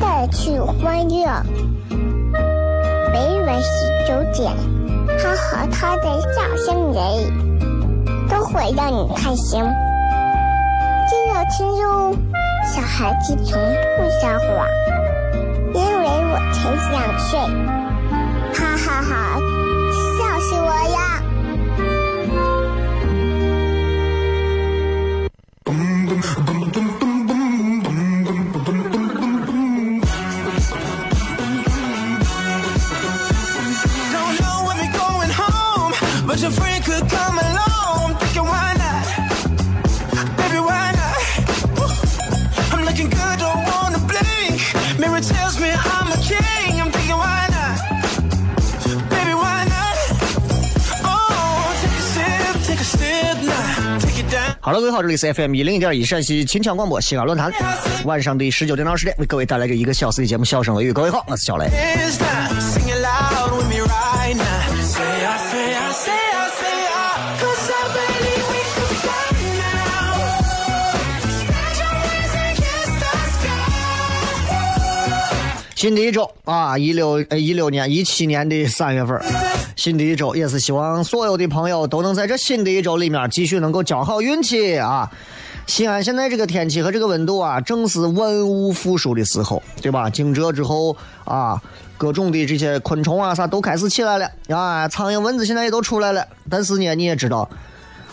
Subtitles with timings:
[0.00, 1.26] 带去欢乐。
[3.12, 4.52] 每晚十九点，
[5.18, 7.02] 他和他的笑声人，
[8.28, 9.62] 都会让你开心。
[11.06, 12.16] 记得听哟，
[12.64, 13.60] 小孩子从
[13.96, 14.66] 不撒谎，
[15.74, 17.38] 因为我才两岁。
[18.52, 19.38] 哈哈哈，
[20.18, 21.13] 笑死我呀！
[54.60, 57.52] 好了，各位好，这里是 FM 一零一点一陕西秦腔广播西安论坛，
[58.06, 61.66] 晚上的十九点到二十点为各位带来这一个小时的节目《笑声雷雨》，各位好，我是小雷。
[61.66, 62.83] Is that?
[75.84, 79.20] 新的一周啊，一六呃一六年一七年的三月份，
[79.76, 85.12] 新的一周也是希望所有的朋友都能在这新的一周里面继续能够交好运气啊。
[85.66, 90.08] 西安现在这个天气和这个温度啊，正是万物复苏的时候，对吧？
[90.08, 90.96] 惊蛰之后
[91.26, 91.60] 啊，
[91.98, 96.26] 各种的这些昆虫啊啥都开始起来了啊，苍蝇蚊子现在也都出来了。
[96.48, 97.46] 但是呢，你也知道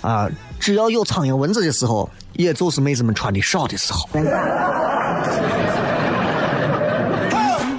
[0.01, 0.29] 啊，
[0.59, 4.09] 只要有苍蝇蚊子的时候，也就是妹子们穿的少的时候。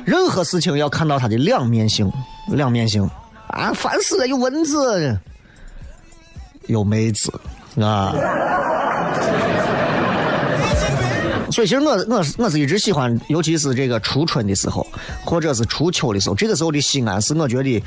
[0.04, 2.10] 任何事情要看到它的两面性，
[2.48, 3.08] 两面性
[3.48, 3.72] 啊！
[3.72, 5.18] 烦死了，有蚊子，
[6.66, 7.32] 有妹子
[7.80, 8.14] 啊！
[11.50, 14.86] 所以其实我我是我是一直喜欢，尤其是这个初春的时候，
[15.24, 17.82] 或者是初秋的时候，这个时候的西安是我觉得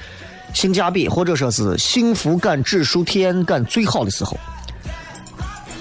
[0.53, 4.37] 性价比或者说是幸福感指数、体验感最好的时候。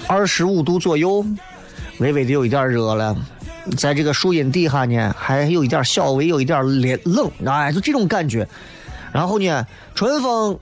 [0.07, 1.25] 二十五度左右，
[1.99, 3.15] 微微的有一点热了，
[3.77, 8.47] 在这个树荫底下呢，还有一点小微有一点冷冷，哎，就这种感觉。
[9.11, 10.57] 然后呢，春风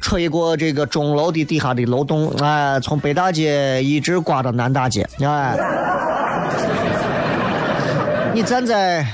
[0.00, 5.56] 吹过这个钟楼的底下的楼栋，哎，从北大街一直刮到南大街，哎，
[8.34, 9.06] 你站在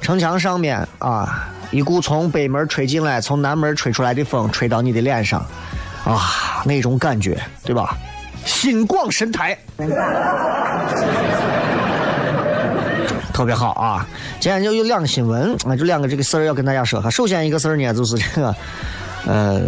[0.00, 5.40] 城墙上面啊，一股从北门吹进来、从南门吹出来的风吹到你的脸上，
[6.04, 7.96] 啊，那种感觉，对吧？
[8.46, 9.58] 心广神台。
[13.40, 14.06] 特别好啊！
[14.38, 17.08] 今天就有两个新闻，啊，就两个这个事儿要跟大家说哈。
[17.08, 18.54] 首先一个事儿呢，就是这个，
[19.26, 19.62] 呃，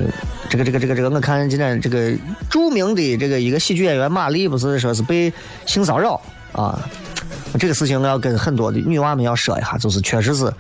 [0.51, 2.13] 这个这个这个这个，我看今天这个
[2.51, 5.33] 著名的这个一个喜剧演员马丽，不是说是被
[5.65, 6.21] 性骚扰
[6.53, 6.79] 啊？
[7.59, 10.53] 这个事情我要跟很多的女娃们要说一下，就是确实是，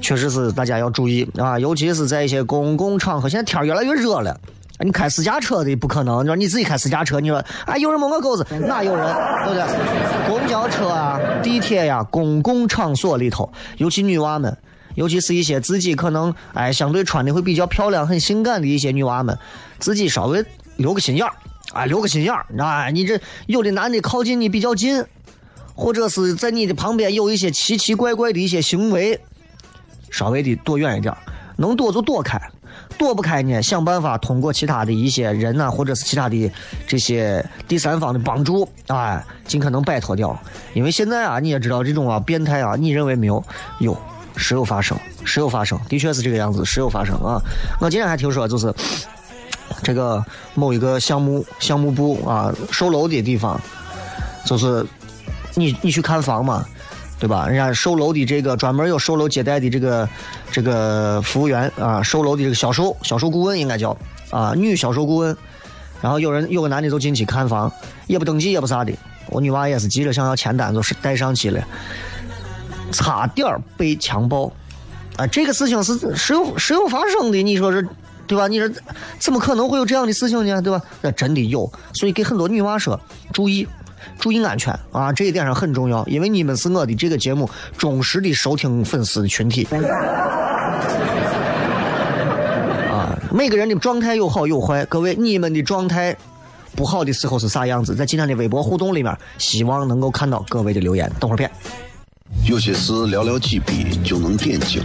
[0.00, 4.36] 确实是大家要注意啊，尤其是在一些公共场合，现在天越来越热了。
[4.84, 9.02] 你开私家车的不可能，你说你自己开私家车，你说啊有人摸我钩子，哪有人，
[9.46, 10.28] 对不对？
[10.28, 14.54] 公交车啊、地铁呀、公共场所里头，尤其女娃们，
[14.94, 19.38] 尤其是一些自己可能哎相对穿的会比较漂亮、很性感的一些女娃们，
[19.78, 20.44] 自己稍微
[20.76, 21.32] 留个心眼儿，
[21.72, 25.02] 哎，留个心眼儿，啊，你这有的男的靠近你比较近，
[25.74, 29.18] 或者是在你的旁边有一些奇奇怪怪的一些行为，
[30.10, 31.16] 稍微的躲远一点，
[31.56, 32.38] 能躲就躲开。
[32.96, 36.50] 躲不开呢，想办法通过其他的一些人呐、或者是其他的
[36.86, 40.36] 这些第三方的帮助，哎，尽可能摆脱掉。
[40.74, 43.44] 因为现在啊，你也知道这种啊变态啊，你认为没有？
[43.80, 43.96] 有，
[44.36, 47.40] 时有发生，时有发生，的确是这个样子，时有发生啊。
[47.80, 48.72] 我今天还听说，就是
[49.82, 50.24] 这个
[50.54, 53.60] 某一个项目项目部啊售楼的地方，
[54.44, 54.84] 就是
[55.54, 56.64] 你你去看房嘛。
[57.18, 57.46] 对吧？
[57.46, 60.08] 人家售楼的这个专门有售楼接待的这个
[60.50, 63.96] 这个服务员啊，售楼的这个销售销售顾问应该叫
[64.30, 65.36] 啊，女销售顾问。
[66.02, 67.72] 然后有人有个男的就进去看房，
[68.06, 68.92] 也不登记也不啥的。
[69.28, 71.64] 我女娃也是急着想要签单，就是带上去了，
[72.92, 74.52] 差点被强暴。
[75.16, 77.88] 啊，这个事情是是有是有发生的，你说是，
[78.26, 78.48] 对吧？
[78.48, 78.68] 你说
[79.18, 80.60] 怎么可能会有这样的事情呢？
[80.60, 80.82] 对吧？
[81.00, 83.00] 那真的有，所以给很多女娃说
[83.32, 83.66] 注意，
[84.18, 89.66] 注意安全啊，这一点上很重要，因为你们是我的这个节目忠实的收听粉丝的群体。
[92.90, 96.16] 啊，每个人的状态有好有坏，各位，你们的状态
[96.76, 97.94] 不好的时候是啥样子？
[97.94, 101.10] 在今天的微博互动里面，希望能够看到各位的留言。
[101.18, 101.50] 等会儿片。
[102.44, 104.82] 有些事寥寥几笔就能点睛，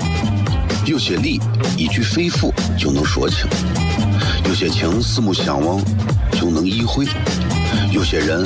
[0.86, 1.40] 有些理
[1.78, 3.48] 一句肺腑就能说清，
[4.46, 5.82] 有些情四目相望
[6.32, 7.06] 就能意会，
[7.92, 8.46] 有些人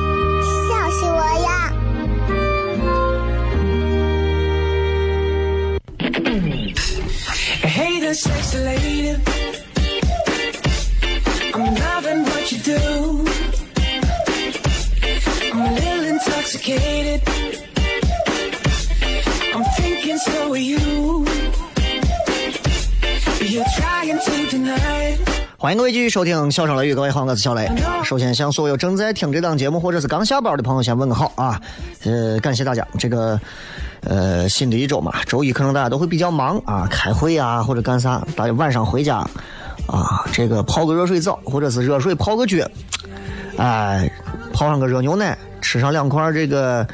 [8.51, 9.17] there, sexy lady.
[11.53, 13.25] I'm loving what you do.
[15.51, 17.21] I'm a little intoxicated.
[19.53, 21.25] I'm thinking so are you.
[23.41, 25.17] You're trying to deny.
[25.57, 27.69] 欢迎各位继续收听《笑声雷雨》，各位好，我是小雷。
[28.03, 31.61] 首先向所有正在听这档节目或者是刚下班的朋友先问个好啊，
[32.03, 32.87] 呃，感谢大家。
[32.97, 33.39] 这个
[34.01, 39.17] 呃新的一周嘛，周一可能大家都会比较忙啊，开会啊或者干啥，大家晚上回家
[39.87, 42.57] 啊，这个泡个热水澡或者是热水泡个脚，
[43.57, 44.11] 哎，
[44.53, 46.87] 泡上个热牛奶，吃上两块这个。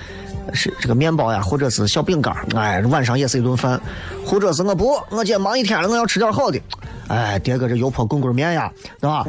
[0.54, 3.77] 是这个面包呀，或者是小饼干，哎，晚上也是一顿饭，
[4.25, 6.57] 或者是我不，我今天忙一天了，我要吃点好的，
[7.09, 8.71] 哎，叠个这油泼棍棍面呀，
[9.01, 9.25] 对吧？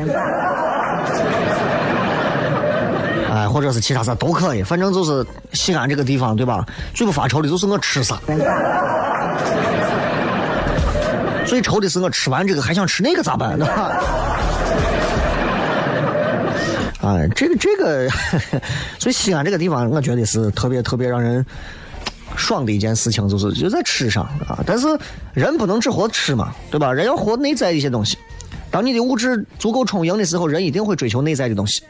[3.39, 6.67] 哎，或者是其他啥都可以，反正就是西安这个地方，对吧？
[6.93, 8.21] 最不发愁的就是我吃啥，
[11.47, 13.93] 最愁的是我吃完这个还想吃那个咋办，对吧？
[17.01, 18.11] 啊，这个这个，
[18.99, 21.47] 所以西安这个地方，我觉得是特别特别让人
[22.35, 24.59] 爽的一件事情，就是就在吃上啊。
[24.67, 24.89] 但是
[25.33, 26.93] 人不能只活吃嘛，对吧？
[26.93, 28.19] 人要活内在的一些东西。
[28.71, 31.83] 当你的物质足够充盈的时候，人一定会追求内在的东西，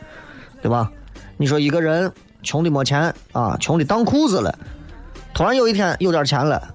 [0.60, 0.90] 对吧？
[1.38, 2.12] 你说一个人
[2.42, 4.58] 穷的没钱啊，穷的当裤子了，
[5.32, 6.74] 突然有一天有点钱了。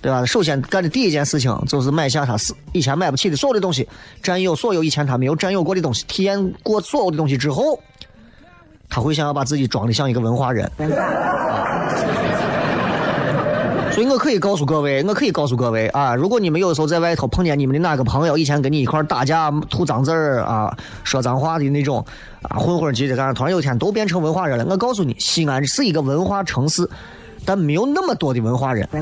[0.00, 0.22] 对吧？
[0.26, 2.36] 首先干的第一件事情就是买下他
[2.72, 3.88] 以前买不起的所有的东西，
[4.22, 7.80] 占有所有以前他没有占有过的东西，体验过所有的东西之后，
[8.90, 10.70] 他会想要把自己装的像一个文化人。
[13.94, 22.04] 所以我可以告诉各位，我可以告诉各位啊，如果你们有时候在外头碰见你们的哪个朋友，以前跟你一块打架、吐脏字儿啊、说脏话的那种
[22.42, 26.90] 啊，混混级的，干突然有一天都变成文化人了，我告诉你，西安是一个文化城市。
[27.46, 28.88] 但没有那么多的文化人，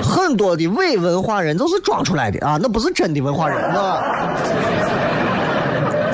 [0.00, 4.00] 很多的伪文化人都是装出来的啊，那不是真的文化人，啊，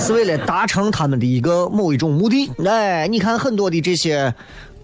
[0.00, 2.50] 是为了达成他们的一个某一种目的。
[2.64, 4.34] 哎，你看很多的这些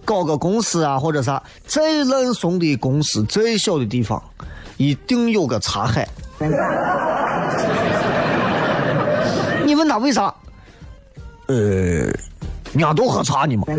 [0.04, 4.22] 搞个公司啊，或者啥，再烂怂的公司，再小的地方，
[4.76, 6.08] 一定有个茶海。
[9.64, 10.34] 你问他为啥？
[11.46, 11.54] 呃。
[12.72, 13.64] 人家都喝茶呢嘛，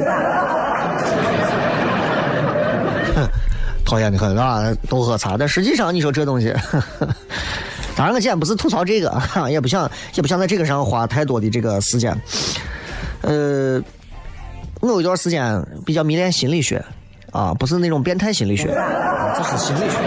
[3.85, 5.37] 讨厌的很啊，都喝茶。
[5.37, 6.53] 但实际上，你说这东西，
[7.95, 9.17] 当然我今天不是吐槽这个，
[9.49, 12.13] 也不想也不想在这个上花太多的这个时间。
[13.21, 13.81] 呃，
[14.81, 16.83] 我有一段时间比较迷恋心理学，
[17.31, 18.65] 啊，不是那种变态心理学，
[19.37, 19.97] 这是心理学。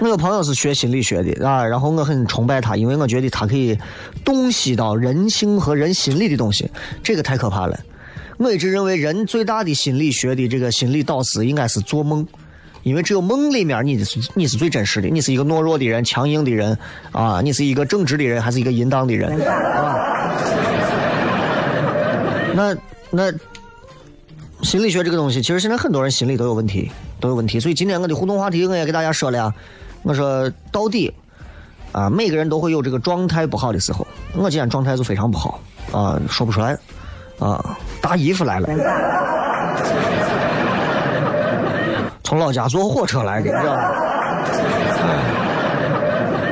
[0.00, 3.78] 我有朋友是学心理学的啊，然后我很崇拜他，因为我觉得他可以
[4.24, 6.68] 洞悉到人性和人心理的东西，
[7.04, 7.78] 这个太可怕了。
[8.36, 12.26] 我一直认为人最大的心理学的这个心理导师应该是做梦，
[12.82, 16.76] 因为只有梦里面你是你是最真实的，你是一个懦弱的人、强硬的人
[17.12, 20.21] 啊，你是一个正直的人还是一个淫荡的人啊？
[22.54, 22.76] 那
[23.10, 23.32] 那
[24.62, 26.90] 心理学这个东西，其实现在很多人心理都有问题，
[27.20, 27.58] 都有问题。
[27.58, 29.54] 所以今天我的互动话题我也给大家说了呀，
[30.02, 31.12] 我说到底
[31.92, 34.06] 啊，每个人都会有这个状态不好的时候。
[34.34, 35.60] 我今天状态就非常不好
[35.92, 36.78] 啊，说不出来
[37.38, 38.68] 啊，大姨夫来了。
[42.22, 43.82] 从老家坐火车来的，知道吗？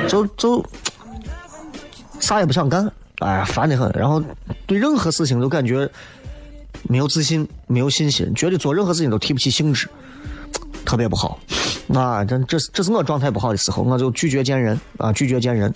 [0.09, 0.63] 就就
[2.19, 2.91] 啥也不想干，
[3.21, 3.91] 哎，烦得很。
[3.93, 4.23] 然后
[4.67, 5.89] 对任何事情都感觉
[6.83, 9.89] 没有自信、没有信心，觉得做任何事情都提不起兴致，
[10.85, 11.39] 特别不好。
[11.95, 15.73] 啊，这这这是我状态不好的时候，我就拒绝见人啊，拒绝见人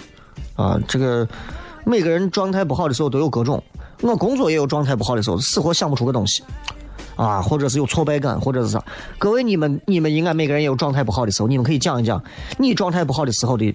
[0.56, 0.78] 啊。
[0.86, 1.26] 这个
[1.84, 3.62] 每个人状态不好的时候都有各种，
[4.00, 6.42] 我工作也有状态不好的时候，死活想不出个东西。
[7.16, 8.84] 啊，或者是有挫败感，或者是啥？
[9.18, 12.20] 各位，你们你们应该每个人也有状态不好的时候，你们可以讲一讲
[12.58, 13.72] 你状态不好的时候的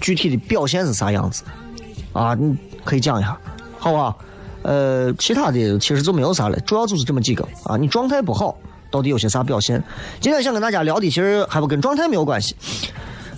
[0.00, 1.42] 具体的表现是啥样子？
[2.12, 3.38] 啊，你可以讲一下，
[3.78, 4.18] 好不好？
[4.62, 7.76] 呃，其他的其实就没有啥了，主要就是这么几个啊。
[7.76, 8.56] 你状态不好，
[8.90, 9.82] 到底有些啥表现？
[10.20, 12.54] 今天想跟大家聊的，其实还不跟状态没有关系，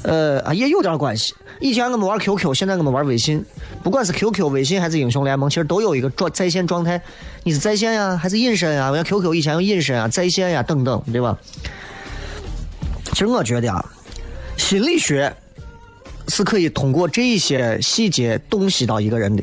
[0.03, 1.35] 呃，啊，也有点关系。
[1.61, 3.43] 以前我们玩 QQ，现在我们玩微信，
[3.83, 7.01] 不管是 QQ、微信还是英雄联盟，其实都有一个状在线状态。
[7.43, 8.91] 你是在线呀，还是隐身呀？
[8.91, 11.39] 我像 QQ 以前有隐身啊、在线呀等等，对吧？
[13.13, 13.83] 其实我觉得啊，
[14.59, 15.35] 心理学
[16.29, 19.43] 是可以通过这些细节洞悉到一个人的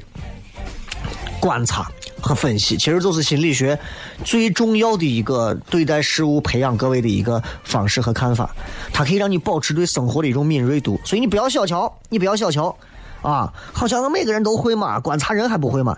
[1.39, 3.77] 观察和分析，其实就是心理学
[4.23, 8.55] 最重要的一个对待事物、培养各位的一个方式和看法。
[8.93, 12.75] 它可以让你保持对生活的一种敏锐度，所以你不要小瞧，你不要小瞧
[13.21, 13.51] 啊！
[13.73, 15.97] 好像每个人都会嘛，观察人还不会嘛？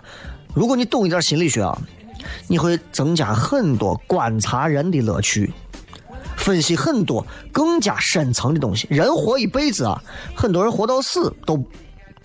[0.54, 1.78] 如果你懂一点心理学啊，
[2.48, 5.52] 你会增加很多观察人的乐趣，
[6.44, 8.86] 分析很多更加深层的东西。
[8.90, 9.98] 人活一辈子啊，
[10.36, 11.58] 很多人活到死都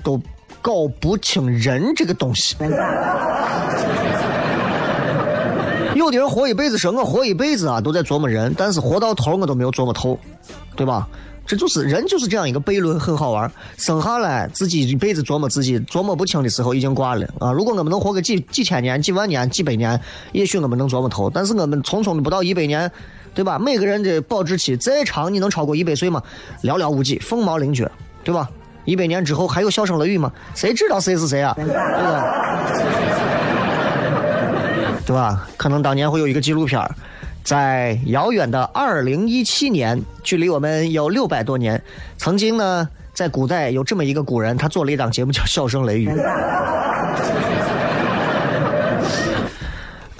[0.03, 0.21] 都
[0.61, 2.57] 搞不清人这个东西。
[5.95, 10.19] 有的人活一辈子说，我活一辈子啊都在琢磨人，但是活到头我都没有琢磨透，
[10.75, 11.07] 对吧？
[11.47, 13.51] 这就是人就是这样一个悖论，很好玩。
[13.75, 17.51] 生下来自己一辈子琢磨自己，琢磨不清的时候已经挂了啊！
[17.51, 19.99] 如果我们能活个几几千年、几万年、几百年，
[20.31, 21.27] 也许我们能琢磨透。
[21.27, 22.91] 但是我们匆匆的不到一百年，
[23.39, 23.57] 对吧？
[23.57, 26.21] 每个人的保质期再长，你能超过一百岁吗？
[26.61, 27.89] 寥寥无几，凤毛麟角，
[28.21, 28.49] 对吧？
[28.83, 30.29] 一百年之后还有笑声雷雨吗？
[30.53, 31.53] 谁知道谁是谁啊？
[31.55, 31.73] 对吧？
[35.05, 35.47] 对吧？
[35.55, 36.85] 可能当年会有一个纪录片
[37.41, 41.81] 在遥远的二零一七年，距离我们有六百多年。
[42.17, 46.09] 曾经呢，在古代有这么一个古人，他做了一档节目叫《笑声雷雨》。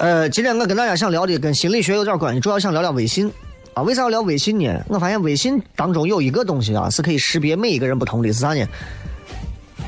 [0.00, 3.30] 呃，今天我跟大家想聊的跟心理学有点关系，主要想聊聊微信
[3.74, 3.82] 啊。
[3.82, 4.82] 为啥要聊微信呢？
[4.88, 8.66] 我发现微信当中有一个东西啊，是可以识别每一个人不同的，是啥呢？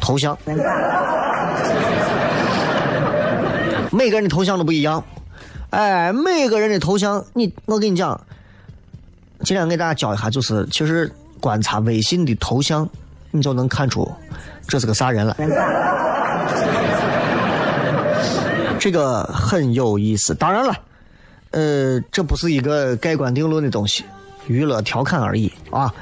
[0.02, 0.37] 头像。
[3.90, 5.02] 每个人的头像都不一样，
[5.71, 8.21] 哎，每个人的头像，你我跟你讲，
[9.45, 12.87] 今天给大家教一下，就是其实观察微信的头像，
[13.31, 14.07] 你就能看出
[14.69, 15.35] 这是个啥人了。
[18.83, 20.75] 这个很有意思，当然了，
[21.53, 24.05] 呃，这不是一个盖棺定论的东西，
[24.49, 25.95] 娱乐调侃而已啊，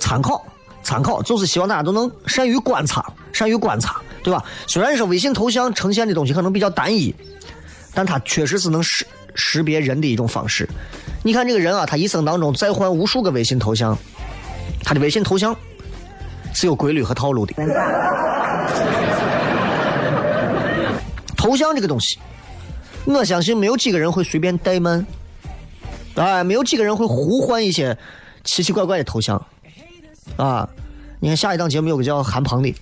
[0.00, 0.44] 参考
[0.82, 4.44] 参考，就是希望大家都能善于观察，善于观察，对吧？
[4.66, 7.14] 虽然说微信头像呈现的东西可能比较单一。
[7.94, 10.68] 但它确实是能识识别人的一种方式。
[11.22, 13.96] 你看这个人啊，他一生当中再换无数个微信头像，
[14.82, 15.54] 他的微信头像
[16.52, 17.54] 是有规律和套路的。
[21.44, 22.18] 头像这个东西，
[23.04, 25.04] 我相信没有几个人会随便怠慢，
[26.14, 27.94] 哎，没有几个人会胡换一些
[28.44, 29.36] 奇奇怪怪的头像，
[30.38, 30.66] 啊，
[31.20, 32.74] 你看下一档节目有个叫韩鹏的，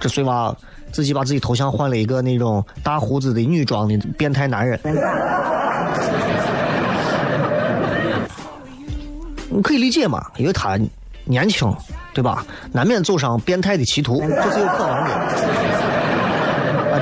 [0.00, 0.52] 这碎娃。
[0.90, 4.78] 自己把自己头像换了一个那种大胡子的女装的变态男人，
[9.48, 10.24] 你可以理解嘛？
[10.36, 10.78] 因为他
[11.24, 11.72] 年轻，
[12.12, 12.46] 对吧？
[12.70, 15.63] 难免走上变态的歧途，这是有可能的。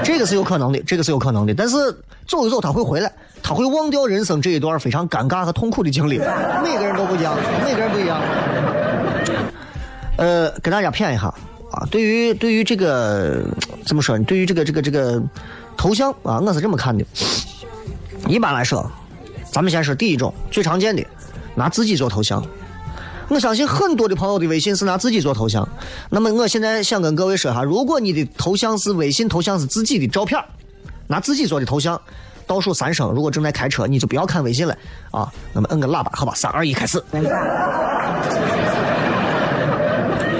[0.04, 1.54] 这个是有可能的，这个是有可能的。
[1.54, 1.76] 但是
[2.26, 6.18] 走一走他会回来，他会忘掉人生这一段非常尴尬和痛苦的经历。
[6.62, 8.20] 每个人都不一样，每个人不一样。
[10.16, 11.32] 呃，给大家谝一下。
[11.72, 13.42] 啊，对于对于这个
[13.86, 14.24] 怎么说呢？
[14.24, 15.22] 对于这个这个这个
[15.74, 17.02] 头像啊，我是这么看的。
[18.28, 18.90] 一般来说，
[19.50, 21.02] 咱们先说第一种最常见的，
[21.54, 22.44] 拿自己做头像。
[23.32, 25.66] 我相信很多的朋友的微信是拿自己做头像。
[26.10, 30.38] 那么我现在想跟各位说哈，如果你的头像是微信头像是自己的照片，
[31.06, 31.98] 拿自己做的头像，
[32.46, 34.76] 倒数三声，如果正在开车，你就不要看微信了
[35.10, 35.32] 啊。
[35.54, 37.02] 那么摁个喇叭，好吧，三二一，开始。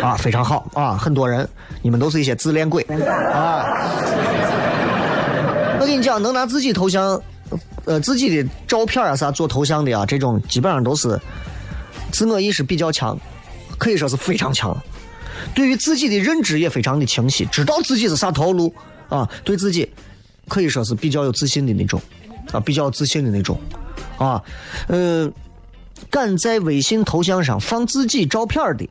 [0.02, 0.94] 啊，非常好啊！
[0.94, 1.48] 很多人，
[1.80, 2.82] 你们都是一些自恋鬼
[3.32, 3.64] 啊！
[5.80, 7.18] 我跟你讲，能拿自己头像，
[7.86, 11.18] 呃，自己的照片啊啥做头像的啊，这种基本上都是
[12.12, 13.18] 自我意识比较强，
[13.78, 14.76] 可以说是非常强。
[15.54, 18.72] 对于自己的认知也非常的清晰，知道自己是啥套路
[19.08, 19.90] 啊，对自己
[20.46, 22.00] 可以说是比较有自信的那种
[22.52, 23.58] 啊，比较自信的那种
[24.18, 24.40] 啊，
[24.88, 25.32] 嗯，
[26.08, 28.88] 敢在微信头像上放自己照片的。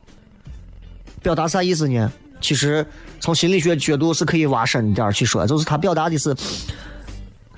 [1.22, 2.12] 表达啥意思呢？
[2.40, 2.84] 其实
[3.20, 6.34] 从心理学角度是可以挖深一点去说，就是他表达的是，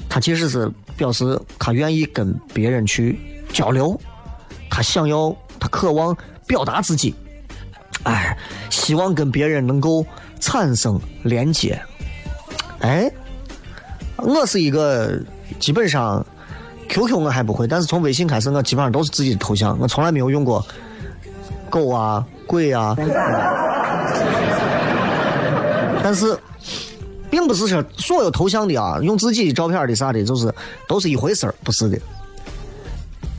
[0.08, 3.18] 他其实是表示他愿意跟别人去
[3.50, 3.98] 交流，
[4.70, 6.14] 他想要，他渴望
[6.46, 7.14] 表达自己，
[8.02, 8.36] 哎，
[8.68, 10.04] 希望跟别人能够
[10.38, 11.80] 产生连接。
[12.80, 13.10] 哎，
[14.18, 15.18] 我是一个
[15.58, 16.22] 基本上
[16.90, 20.62] QQ 我还不会，但是从微信开始，我基本上都是自己的头像，我从来没有用过
[21.70, 22.22] 狗啊。
[22.46, 22.94] 鬼啊，
[26.04, 26.38] 但是，
[27.30, 30.54] 并不是说所有头像的啊，用自己的照片的啥的，就是
[30.86, 31.98] 都是一回事儿，不是的。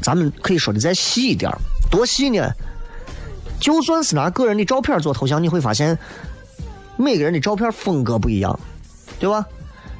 [0.01, 1.51] 咱们可以说的再细一点
[1.95, 2.51] 多细呢？
[3.57, 5.97] 就算是拿个人的照片做头像，你会发现，
[6.97, 8.59] 每个人的照片风格不一样，
[9.17, 9.45] 对吧？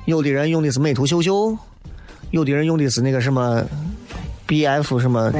[0.03, 1.57] 有的人用的是美图秀秀，
[2.31, 3.63] 有的人用的是那个什么
[4.45, 5.31] BF 什么。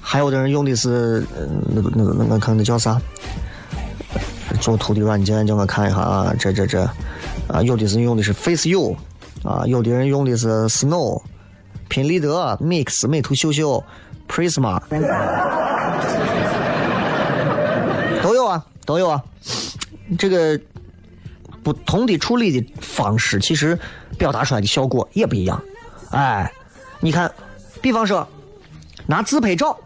[0.00, 1.26] 还有的人用的是，
[1.74, 3.00] 那个那个那个看那叫啥？
[4.60, 6.82] 做图的软件，叫我看一下啊，这这这，
[7.46, 8.94] 啊，有的是用的是 Face U，
[9.44, 11.22] 啊，有的人用的是 Snow、
[11.88, 13.82] 品丽得、Mix、美图秀秀、
[14.28, 14.80] Prisma，
[18.22, 19.22] 都有啊，都有啊。
[20.18, 20.60] 这个
[21.62, 23.78] 不同的处理的方式，其实
[24.16, 25.60] 表达出来的效果也不一样。
[26.10, 26.52] 哎，
[27.00, 27.30] 你看，
[27.80, 28.26] 比方说
[29.06, 29.76] 拿自拍照。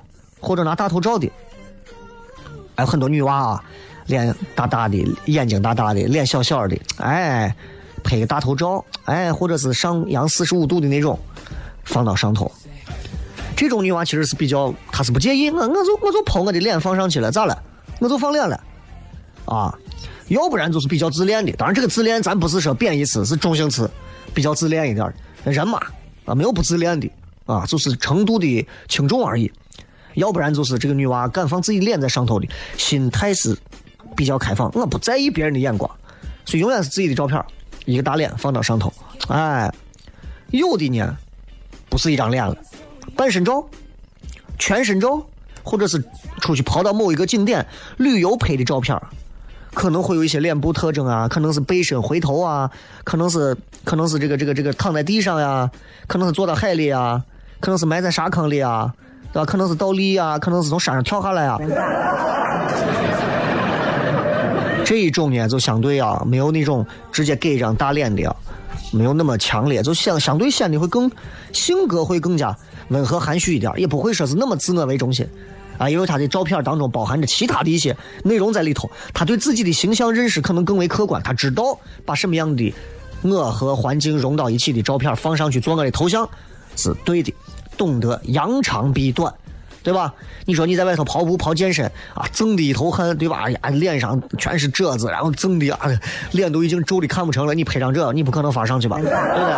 [0.44, 1.30] 或者拿大头照的，
[2.74, 3.64] 还有很多女娃啊，
[4.06, 7.54] 脸大大的，眼睛大大的，脸小小的，哎，
[8.02, 11.16] 拍个大头照，哎，或者是上扬四十五度的那种，
[11.84, 12.50] 放到上头。
[13.54, 17.62] 这种女娃其实是比较，她是不介意，我我就我就抛我的脸放上去了，咋了？
[18.00, 18.60] 我就放脸了，
[19.44, 19.78] 啊，
[20.28, 21.52] 要不然就是比较自恋的。
[21.52, 23.88] 当然，这个自恋咱不是说贬义词，是中性词，
[24.34, 25.14] 比较自恋一点
[25.44, 25.78] 人嘛，
[26.24, 27.08] 啊，没有不自恋的，
[27.46, 29.52] 啊，就是程度的轻重而已。
[30.14, 33.56] 要不然就是这个女娃敢放自己脸在上头的，心态是
[34.16, 35.88] 比较开放，我不在意别人的眼光，
[36.44, 37.40] 所以永远是自己的照片，
[37.84, 38.92] 一个大脸放到上头。
[39.28, 39.72] 哎，
[40.50, 41.16] 有的呢，
[41.92, 42.56] 不是一张脸了，
[43.14, 43.62] 半身照、
[44.58, 45.22] 全身照，
[45.62, 46.02] 或者是
[46.40, 47.66] 出去跑到某一个景点
[47.98, 48.98] 旅游拍的照片，
[49.74, 52.70] 可能会有一些脸部特征啊，可能是背身回头啊，
[53.04, 55.70] 可能是可能是这个这个这个躺在地上呀，
[56.06, 57.22] 可能是坐到海里啊，
[57.60, 58.90] 可能是埋在沙坑里啊。
[59.32, 59.46] 对吧？
[59.46, 61.58] 可能是倒立啊，可能是从山上跳下来啊。
[64.84, 68.34] 这一种呢，就相对啊，没有那种直接给一张大脸的，
[68.92, 71.10] 没有那么强烈，就相相对显得会更
[71.52, 72.56] 性格会更加
[72.88, 75.26] 温和含蓄一点，也不会说是那么自我为中心
[75.78, 75.88] 啊。
[75.88, 82.74] 因为他的照片当中包含着其他的一些内容在里头，他对自己的形象认识可能更为客观，他知道把什么样的
[83.22, 86.28] 我和环境融到一起的照片放上去做我的头像
[86.76, 87.32] 是对的。
[87.74, 89.32] 懂得扬长避短，
[89.82, 90.12] 对吧？
[90.44, 93.50] 你说你在外头跑步跑健身啊，增的一头汗，对吧？
[93.50, 95.90] 呀，脸上全是褶子，然后增的啊，
[96.32, 97.54] 脸都已经皱的看不成了。
[97.54, 98.96] 你拍张这，你不可能发上去吧？
[99.02, 99.54] 对不对？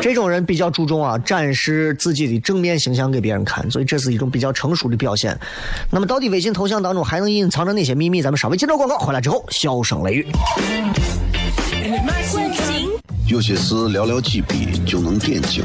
[0.00, 5.36] 这种人比较注重啊，展示自己的正面形象给别人看，所以这是一种比较成熟的表现。
[5.90, 8.22] 那么，到底微信头像当中还能隐藏着哪些秘密？
[8.22, 10.26] 咱们稍微接着广告，回来之后，笑声雷雨。
[13.26, 15.64] 有些事寥寥几笔就能点睛，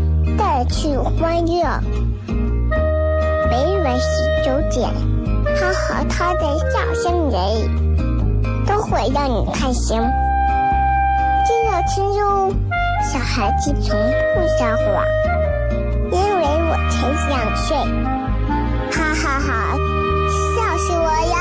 [0.37, 1.63] 带去欢乐。
[3.49, 4.05] 每晚十
[4.45, 4.89] 九点，
[5.57, 6.41] 他和他的
[6.71, 7.39] 笑声人，
[8.65, 9.99] 都会让你开心。
[11.45, 12.53] 记得听哟，
[13.03, 13.97] 小孩子从
[14.35, 15.05] 不撒谎，
[16.11, 16.95] 因为我才
[17.27, 17.77] 两岁。
[18.91, 19.49] 哈哈哈，
[20.55, 21.35] 笑死我呀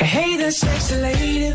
[0.00, 1.54] ！Hey the sexy lady.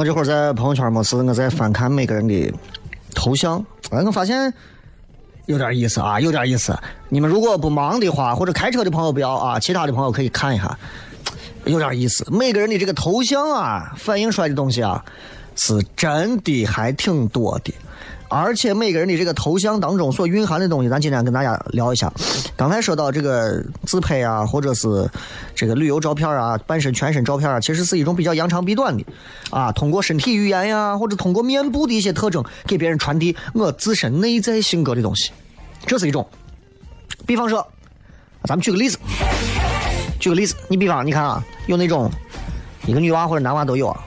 [0.00, 2.50] 我这会儿在朋友圈没事，我在翻看每个人的
[3.14, 4.50] 头像，哎，我发现
[5.44, 6.74] 有点意思啊，有点意思。
[7.10, 10.78] 你们如果不忙的话，或者开车的朋友不要啊，其他的朋友可以看一下，
[11.66, 12.26] 有点意思。
[12.32, 15.04] 每个人的这个头像啊，反映出来的东西啊，
[15.54, 17.74] 是真的还挺多的。
[18.30, 22.10] 而且每个人的这个头像当中所蕴含的东西，咱今天跟大家聊一下。
[22.56, 25.10] 刚才说到这个自拍啊，或者是
[25.52, 29.04] 这个旅游照片啊、半身、全身照片啊，其实是一种比较扬长避短的
[29.50, 35.32] 啊，通过身体语言呀，或者通过面部的一些特征，给别人传递我自身内在性格的东西，
[35.84, 36.24] 这是一种。
[37.26, 37.66] 比方说，
[38.44, 38.96] 咱们举个例子，
[40.20, 42.08] 举个例子，你比方你看啊，有那种
[42.86, 44.04] 一个女娃或者男娃都有啊，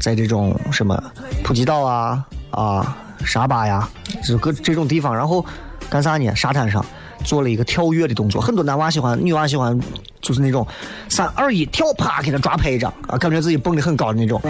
[0.00, 0.98] 在这种什么
[1.44, 3.88] 普吉岛啊啊沙巴呀，
[4.24, 5.44] 这个这种地方，然后
[5.88, 6.34] 干啥呢？
[6.34, 6.84] 沙滩上
[7.24, 9.78] 做了一个跳跃的动作，很多男娃喜欢，女娃喜欢，
[10.20, 10.66] 就是那种
[11.08, 14.40] 三二一跳，啪给他抓拍一张啊，感觉自己蹦得很高的那种。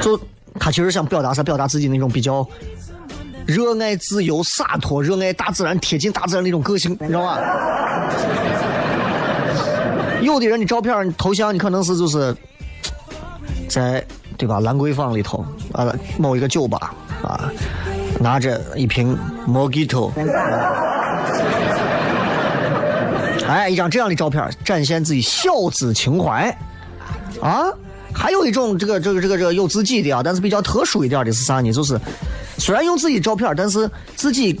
[0.00, 0.18] 就
[0.60, 1.42] 他其实想表达啥？
[1.42, 2.46] 表达自己那种比较
[3.46, 7.38] 热爱自由、洒脱、热爱大自然、贴近大自然那种个性，你知道吧？
[10.20, 12.34] 有的人的照片、头像，你可能是就是
[13.68, 14.02] 在
[14.36, 17.50] 对吧兰桂坊里头啊，某一个酒吧啊，
[18.20, 19.16] 拿着一瓶
[19.46, 20.10] Mojito，
[23.46, 26.56] 哎，一张这样的照片，展现自己小资情怀
[27.40, 27.66] 啊。
[28.16, 31.72] 还有一种这个这个这个这个有自己的啊，但是比较特殊一点的是啥呢？
[31.72, 32.00] 就是
[32.58, 34.60] 虽然用自己照片，但是自己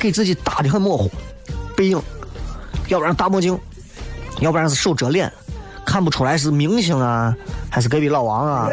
[0.00, 1.10] 给自己打的很模糊，
[1.76, 2.00] 背影，
[2.88, 3.58] 要不然大墨镜，
[4.40, 5.30] 要不然是手遮脸，
[5.84, 7.36] 看不出来是明星啊，
[7.74, 8.68] 还是隔壁老王啊。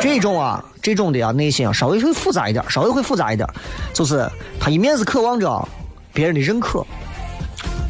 [0.00, 3.46] 这种啊，这种的啊，内心啊稍微会复杂一点，稍微会复杂一点，
[3.92, 4.26] 就是
[4.58, 5.68] 他一面是渴望着
[6.14, 6.82] 别人的认可，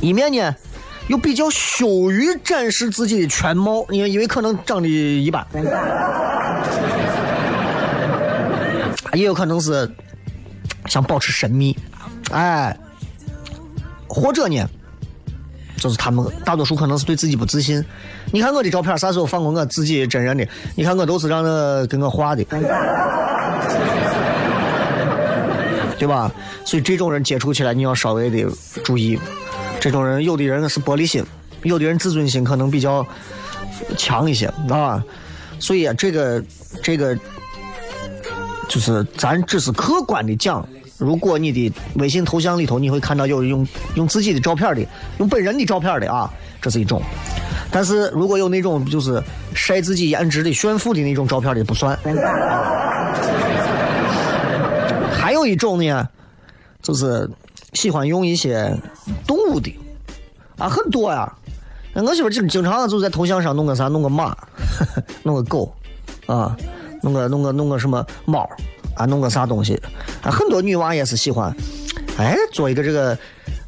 [0.01, 0.53] 一面呢
[1.07, 5.47] 又比较羞于展示自己的全貌，因为因为可能长得一般，
[9.13, 9.89] 也有可能是
[10.87, 11.79] 想保持神秘，
[12.33, 12.77] 哎，
[14.09, 14.69] 或者呢，
[15.81, 17.85] 就是他们大多数可能是对自己不自信。
[18.31, 20.47] 你看我的照片，啥时候放过我自己真人的？
[20.77, 22.45] 你看我都是让那给我画的，
[25.99, 26.31] 对吧？
[26.65, 28.47] 所以这种人接触起来，你要稍微的
[28.85, 29.19] 注意。
[29.81, 31.25] 这种人，有的人是玻璃心，
[31.63, 33.05] 有的人自尊心可能比较
[33.97, 35.03] 强一些啊。
[35.59, 36.45] 所以啊，这个
[36.83, 37.17] 这个
[38.69, 40.69] 就是咱只是客观的讲。
[41.01, 44.87] 如果你的微信头像里头你会看到有用用自己的照片的，
[45.19, 47.03] 用本人的照片的啊，这是一种。
[47.73, 49.23] 但是如果有那种就是
[49.55, 51.99] 晒自己颜值的炫富的那种照片的不算。
[55.11, 56.07] 还有一种呢，
[56.83, 57.29] 就是
[57.73, 58.77] 喜欢用一些
[59.27, 59.75] 动物的
[60.59, 61.33] 啊，很多呀。
[61.95, 64.37] 我媳妇经经常就在头像上弄个啥，弄个马，
[65.25, 65.73] 弄个狗，
[66.27, 66.57] 啊，
[67.03, 68.49] 弄个弄个弄个什么猫
[68.95, 69.81] 啊，弄个啥东西
[70.23, 70.31] 啊。
[70.31, 71.55] 很多女娃也是喜欢，
[72.19, 73.17] 哎，做一个这个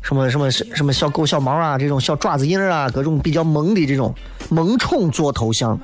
[0.03, 4.15] 什么什么什么小狗小猫啊，这种小爪子印啊，各种比较萌的这种
[4.51, 5.79] 萌宠做头像。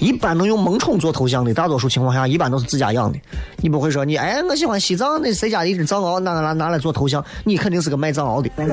[0.00, 3.18] 一般能用萌宠做头像的，大多数情况下一般都是自家养的。
[3.58, 8.50] 你不会说你哎，我喜欢西藏，那谁家的一只藏獒拿拿拿来做头像，你肯定是个卖藏獒的。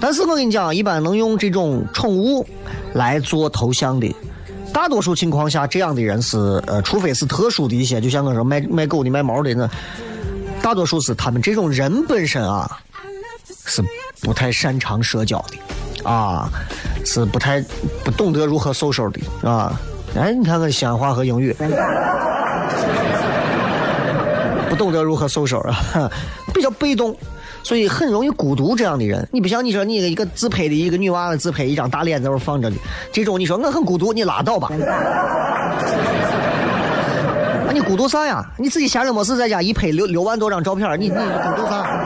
[0.00, 2.44] 但是我跟你讲，一般能用这种宠物
[2.94, 4.12] 来做头像的，
[4.74, 9.70] 大多数情况下这样的人是呃，除非是特殊的一些，就像我说卖卖狗的、卖猫的那，
[10.60, 12.68] 大多数是他们这种人本身啊，
[13.66, 13.80] 是
[14.20, 15.56] 不太擅长社交的，
[16.10, 16.50] 啊，
[17.06, 17.64] 是不太
[18.04, 19.80] 不懂得如何收手的啊。
[20.16, 21.64] 哎，你看看西安话和英语，不
[24.70, 26.10] 不懂得如何收手啊，
[26.52, 27.16] 比较被动，
[27.64, 28.76] 所以很容易孤独。
[28.76, 32.76] 这样的人，你不像你说你一个自拍的一个女娃子自拍一张大脸在那放着的，
[33.12, 34.70] 这种你说我很孤独，你拉倒吧。
[37.66, 38.44] 啊，你孤独啥呀？
[38.58, 41.16] 你自己闲着没事在家一拍六六万多张照片，你你孤
[41.56, 42.04] 独啥？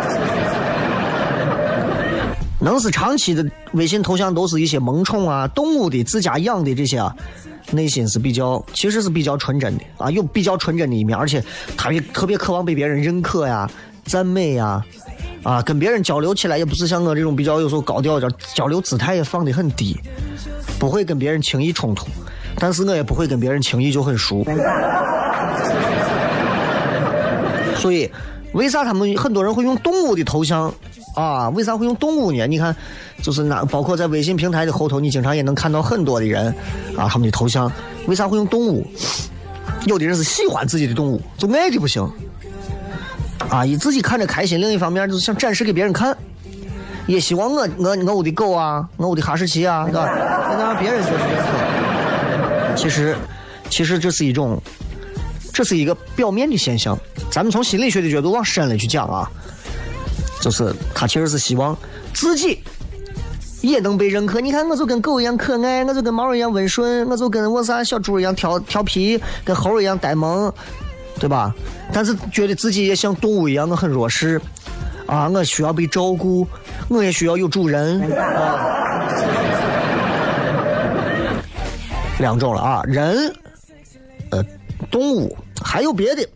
[2.60, 7.14] 能是长期的微信头像都是一些萌宠啊、动物的、自家养的这些啊，
[7.70, 11.40] 内心是比较，其实是比较纯真的啊，有比较纯真的一面，而且
[11.76, 13.70] 他也特别渴望被别人认可呀、
[14.04, 14.84] 赞美呀，
[15.42, 19.96] 啊，跟别人交流起来也不是像我这种比较有时候高调点，交流姿态也放得很低，
[20.78, 22.06] 不会跟别人轻易冲突，
[22.58, 24.44] 但是我也不会跟别人轻易就很熟，
[27.76, 28.10] 所以
[28.52, 30.72] 为啥他们很多人会用动物的头像？
[31.14, 32.46] 啊，为啥会用动物呢？
[32.46, 32.74] 你看，
[33.22, 36.54] 就是那包括在微信平台的后头，你经常也能看到很多的人
[36.96, 37.70] 啊，他们的头像
[38.06, 38.86] 为啥会用动物？
[39.86, 42.08] 有的人是喜欢自己的动物，就爱的不行
[43.50, 46.16] 啊，以自己看着开心；另一方面就是想展示给别人看，
[47.06, 50.06] 也希望我我我屋的狗啊，我屋的哈士奇啊，是吧？
[50.50, 52.76] 能让别人觉得认可。
[52.76, 53.16] 其实，
[53.70, 54.60] 其实这是一种，
[55.52, 56.98] 这是一个表面的现象。
[57.30, 59.30] 咱们从心理学的角度往深了去讲啊。
[60.40, 61.76] 就是他其实是希望
[62.14, 62.62] 自己
[63.60, 64.40] 也能被认可。
[64.40, 70.52] 你看，我就跟狗一样可爱，我就跟猫一样温顺，我就跟我啥小猪一样调调皮，跟猴一样呆萌，
[71.18, 71.54] 对吧？
[71.92, 74.40] 但是觉得自己也像动物一样，我很弱势
[75.06, 76.46] 啊，我需要被照顾，
[76.88, 78.74] 我也需要有主人啊。
[82.18, 83.32] 两种了啊，人，
[84.30, 84.44] 呃，
[84.90, 86.28] 动物，还有别的，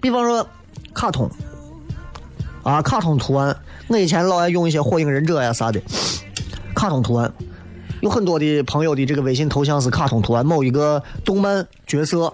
[0.00, 0.46] 比方说
[0.92, 1.30] 卡通。
[2.64, 5.80] 啊，卡通图案，我以前老爱用一些火影忍者呀啥的，
[6.74, 7.32] 卡通图案，
[8.02, 12.30] 有很多的朋友的这个微信头像是卡通图案，某一个动漫角色，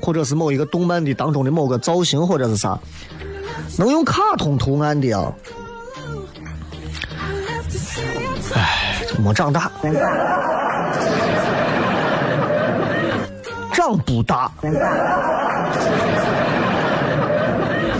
[0.00, 2.78] 或者是某一个动漫的当中的某个造型或者是啥，
[3.78, 5.32] 能用卡通图案的啊，
[8.54, 9.70] 哎，没长大，
[13.72, 14.50] 长不大。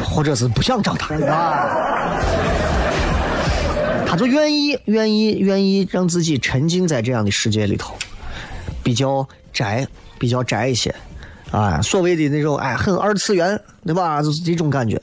[0.03, 1.09] 或者是不想长大，
[4.07, 7.95] 他就愿意愿意愿意让自己沉浸在这样的世界里头，
[8.83, 9.87] 比较宅，
[10.19, 10.95] 比较宅一些，
[11.57, 14.21] 啊，所谓的那种哎，很二次元，对吧？
[14.21, 15.01] 就是这种感觉，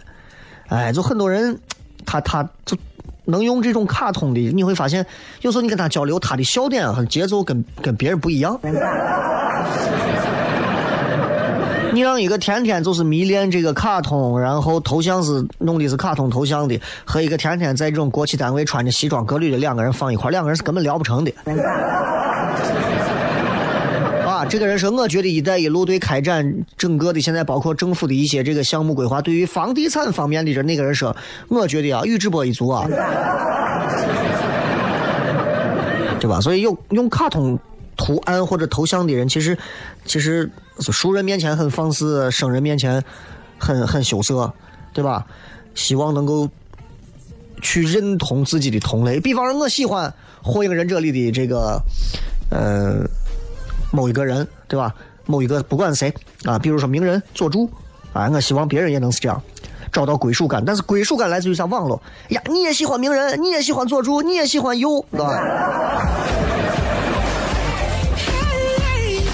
[0.68, 1.58] 哎，就很多人，
[2.06, 2.78] 他他就
[3.26, 5.04] 能用这种卡通的，你会发现，
[5.42, 8.60] 有时候你跟他交流，他的笑点和节奏跟跟别人不一样。
[11.92, 21.34] 你让一个天天就是迷恋这个卡通，然后头像是弄的是卡通头像的，和一个天天在这种国企单位穿着西装革履的两个人放一块，两个人是根本聊不成的。
[24.46, 31.16] 这个人说，我觉得“一带一路”对开展整个的现在包括政府的一些这个项目规划，对于房地产方面的人那个人说，
[31.48, 32.86] 我觉得啊，宇智波一族啊，
[36.20, 36.40] 对吧？
[36.42, 37.60] 所以用用卡通。
[37.96, 39.56] 图案或者头像的人，其实，
[40.04, 43.02] 其实熟人面前很放肆，生人面前
[43.60, 44.52] 很很羞涩，
[44.92, 45.24] 对吧？
[45.76, 46.50] 希望能够
[47.62, 49.20] 去认同自己的同类。
[49.20, 50.10] 比方说，我喜欢
[50.42, 51.80] 《火影忍者》里的这个，
[52.50, 53.08] 呃，
[53.94, 54.92] 某一个人，对吧？
[55.28, 56.12] 某一个不管谁
[56.44, 57.70] 啊，比如说名人佐助，
[58.12, 59.40] 啊，我希望别人也能是这样，
[59.92, 60.64] 找到归属感。
[60.66, 61.66] 但是归属感来自于啥？
[61.66, 65.30] 网络呀，你也喜欢名人，你也喜欢佐助，你也喜欢鼬，对吧？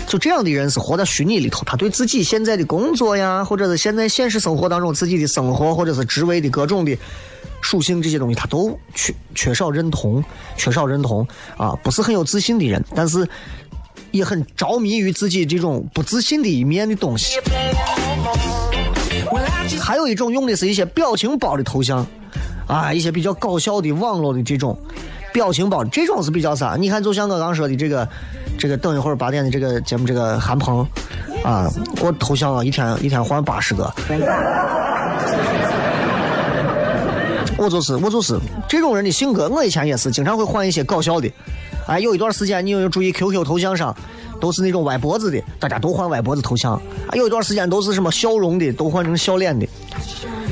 [0.05, 6.97] 就这样的人是活在虚拟里头，他对自己现在的工作呀，或者是现在现实生活当中自己的生活，或者是职位的各种的
[7.61, 10.23] 属性这些东西，他都缺缺少认同，
[10.57, 11.25] 缺少认同
[11.57, 13.27] 啊，不是很有自信的人，但是
[14.11, 17.39] 也很着迷于自己这种不自信的一面的东西。
[19.81, 22.05] 还有一种用的是一些表情包的头像，
[22.67, 24.77] 啊，一些比较搞笑的网络的这种
[25.33, 26.75] 表情包，这种是比较啥？
[26.79, 28.07] 你看，就像我刚说的这个。
[28.57, 30.85] 这个等一会儿八点的这个节目，这个韩鹏，
[31.45, 33.85] 啊，我头像啊，一天一天换八十个。
[37.59, 41.29] 我就是我就是这种人的性格，我以前也是经常会换一些搞笑的。
[41.87, 43.95] 哎，有一段时间你有没有注意 QQ 头像上
[44.39, 46.73] 都是那种歪脖子的，大家都换歪脖子头像。
[46.73, 46.81] 啊，
[47.13, 49.67] 有一段时间都是什么笑容的，都换成笑脸的。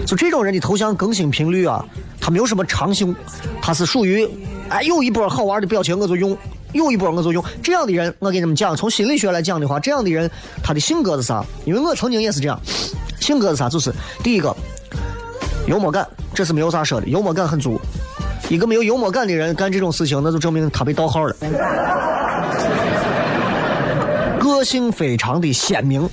[0.05, 1.83] 就这种人的头像更新频率啊，
[2.19, 3.15] 他没有什么长性，
[3.61, 4.27] 他是属于
[4.69, 6.37] 哎有一波好玩的表情我就用。
[6.73, 10.29] 有一波我就用这样的人，我给你们讲，从心理学来讲的话，这样的人
[10.61, 11.43] 他的性格是啥？
[11.63, 12.59] 因为我曾经也是这样，
[13.21, 13.69] 性格是啥？
[13.69, 13.91] 就是
[14.21, 14.55] 第一个
[15.67, 17.79] 幽默感，这是没有啥说的，幽默感很足。
[18.49, 21.35] 一个没有幽默感的人干这种事情，那就证明他被盗号了。
[24.39, 26.09] 个性非常的鲜明，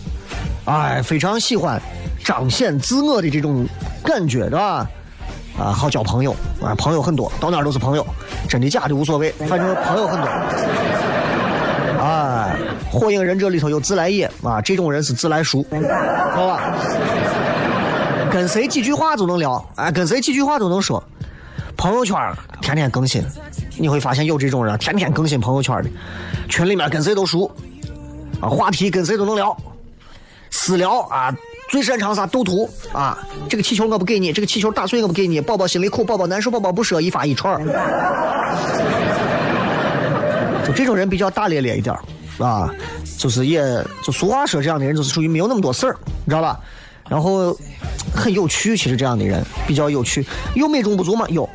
[0.65, 1.81] 哎，非常喜欢
[2.25, 3.65] 彰显自我的这种
[4.03, 4.87] 感觉，对吧？
[5.57, 8.05] 啊，好交朋友啊，朋友很多，到哪都是朋友，
[8.49, 10.29] 真的假的无所谓，反正朋友很多。
[12.03, 12.51] 啊，
[12.91, 15.81] 火影忍者里头有自来也啊，这种人是自来熟，知
[16.37, 16.75] 道吧？
[18.35, 21.01] 跟谁几句话都能聊，哎，跟谁几句话都能说。
[21.77, 22.17] 朋友圈
[22.61, 23.23] 天天更新，
[23.79, 25.91] 你会发现有这种人天天更新朋友圈的，
[26.49, 27.49] 群里面跟谁都熟，
[28.41, 29.57] 啊，话题跟谁都能聊，
[30.51, 31.33] 私聊啊，
[31.71, 33.17] 最擅长啥斗图啊，
[33.49, 37.65] 这个气球我不给你，这个气球打碎我不给你，宝宝心里苦，宝宝难受，宝宝不舍，一发一串
[40.67, 41.97] 就这种人比较大咧咧一点
[42.41, 42.69] 啊，
[43.17, 43.63] 就是也
[44.03, 46.59] 就俗话说这样的人就是属于没有那么多事儿，你知道吧？
[47.07, 47.55] 然后
[48.15, 50.25] 很有趣，其实这样的人比较有趣，
[50.55, 51.27] 有美中不足吗？
[51.29, 51.49] 有。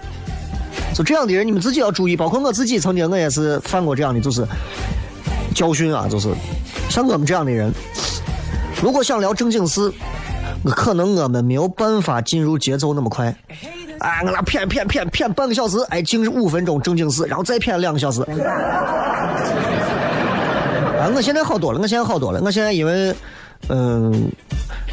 [0.94, 2.18] 就这样的人，你们自己要注意。
[2.18, 4.46] 包括我自己，曾经我也是犯过这样的，就是
[5.56, 6.34] 教训啊，就是
[6.90, 7.72] 像我们这样的人，
[8.82, 9.92] 如果想聊正经事，
[10.66, 13.34] 可能我们没有办法进入节奏那么快。
[14.00, 18.22] 哎，我那骗骗骗骗半个小时，哎，进入五分钟正经事，然后再骗两个小时。
[18.24, 18.28] 啊，
[21.16, 23.16] 我现在好多了，我现在好多了，我现在因为
[23.70, 24.30] 嗯。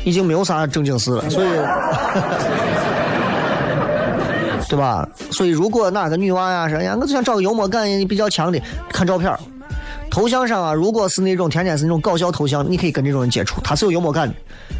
[0.07, 1.49] 已经没有啥正经事了，所以，
[4.71, 5.09] 对吧？
[5.33, 9.37] 所以如果哪个女娃呀，说呀，我就想找个幽默感比较强的，看照片
[10.09, 14.35] 头像上啊，如果是那种天天是那种搞笑头像，你可以跟这种人接触，他是有幽默感的。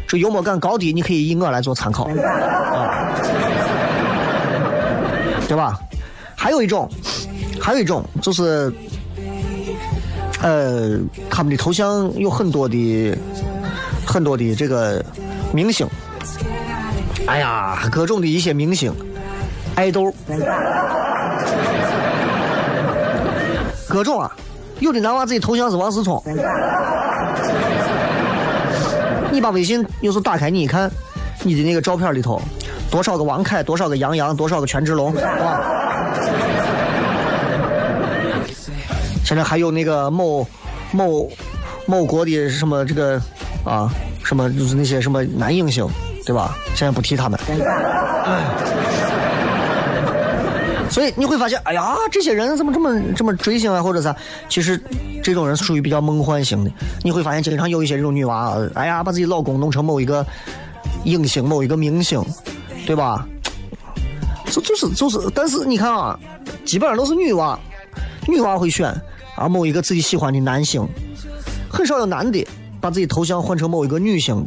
[0.07, 3.19] 这幽默感高低，你可以以我来做参考，啊，
[5.49, 5.77] 对吧？
[6.37, 6.89] 还有一种，
[7.59, 8.71] 还有一种就是，
[10.41, 10.97] 呃，
[11.29, 13.13] 他们的头像有很多的。
[14.07, 15.03] 很多的这个
[15.53, 15.85] 明星，
[17.27, 18.91] 哎呀，各种的一些明星，
[19.75, 20.11] 爱豆，
[23.87, 24.31] 各种啊，
[24.79, 26.23] 有的男娃子的头像是王思聪，
[29.29, 30.89] 你把微信有时候打开你一看，
[31.43, 32.41] 你的那个照片里头，
[32.89, 35.61] 多少个王凯，多少个杨洋，多少个权志龙，哇，
[39.25, 40.47] 现在还有那个某
[40.91, 41.29] 某
[41.85, 43.21] 某国的什么这个。
[43.67, 43.91] 啊，
[44.23, 45.85] 什么就是那些什么男影星，
[46.25, 46.55] 对吧？
[46.73, 47.39] 现在不提他们。
[50.89, 54.15] 所以你会发现，哎呀，这些人怎么这么这么追星啊，或者啥？
[54.47, 54.81] 其实
[55.21, 56.71] 这种人是属于比较梦幻型的。
[57.03, 60.25] 你会发现，经常有一些这种女娃，哎呀，把自己老公弄成某一个
[61.03, 62.23] 影星、某一个明星，
[62.85, 63.27] 对吧？
[64.49, 66.17] 就就是就是，但是你看啊，
[66.63, 67.59] 基本上都是女娃，
[68.27, 68.89] 女娃会选
[69.35, 70.87] 啊某一个自己喜欢的男星，
[71.69, 72.47] 很少有男的。
[72.87, 74.41] 把自己头像换成某一个女性，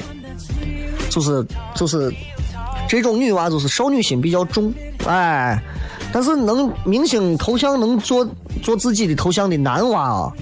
[1.10, 2.10] 就是就是
[2.88, 4.72] 这种女娃，就是少女心比较重，
[5.06, 5.62] 哎，
[6.10, 8.26] 但是能明星头像能做
[8.62, 10.32] 做自己的头像的男娃啊，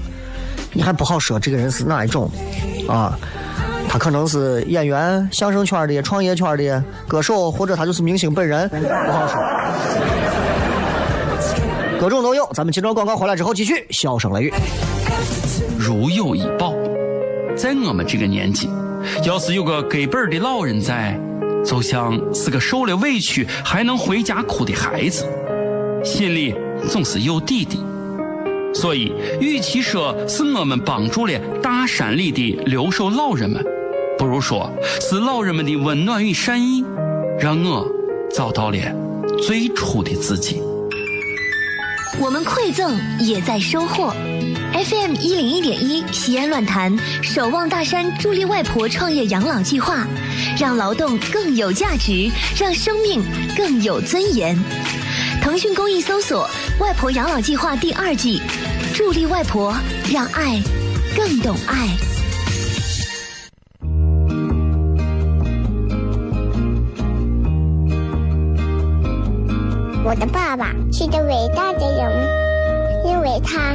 [0.73, 2.31] 你还不好说这个人是哪一种
[2.89, 3.19] 啊？
[3.89, 9.43] 他可能是演员、相声圈的、创业圈的歌手，或者他就是明星本人，不好说，
[11.99, 12.49] 各种都有。
[12.55, 14.55] 咱们接着广告回来之后继续，笑声雷雨，
[15.77, 16.73] 如有一宝。
[17.59, 18.71] 在我们这个年纪，
[19.27, 21.19] 要是有个给本的老人在，
[21.65, 25.27] 就像是个受了委屈还能回家哭的孩子，
[26.05, 26.55] 心里
[26.89, 27.77] 总是有底的。
[28.73, 33.61] 所以，与其说是我们帮助了大山里的留守老人们，
[34.17, 36.85] 不如说是老人们的温暖与善意，
[37.41, 37.91] 让我
[38.33, 38.79] 找到了
[39.43, 40.63] 最初的自己。
[42.21, 44.15] 我们馈赠也在收获。
[44.73, 50.07] FM 一零一点一西安论坛守望大山助力外婆创业养老计划，
[50.59, 53.23] 让劳动更有价值，让生命
[53.57, 54.57] 更有尊严。
[55.43, 58.41] 腾讯公益搜索“外婆养老计划”第二季，
[58.95, 59.75] 助力外婆，
[60.13, 60.61] 让爱
[61.17, 61.89] 更懂爱。
[70.05, 73.75] 我的爸爸是个伟大的人，因为他。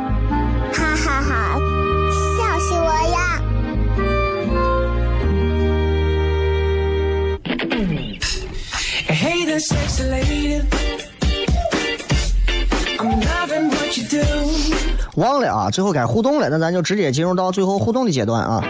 [15.15, 18.63] 忘了啊，最后该互动了，那咱就直接进入到最后互动的阶段啊。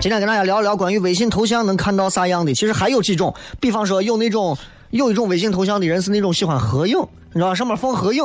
[0.00, 4.56] 今天跟大家聊一聊关于微信头像能看到啥样的，其实还有几种，比方说有那种
[4.90, 6.98] 有一种微信头像的人是那种喜欢合影，
[7.32, 7.54] 你知道吧？
[7.54, 8.24] 上面放合影，